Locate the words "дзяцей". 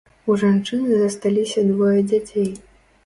2.11-2.51